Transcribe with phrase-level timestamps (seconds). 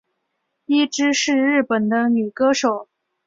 [0.65, 2.89] 伊织是日本的女歌手。